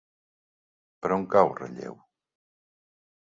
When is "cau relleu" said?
1.35-1.99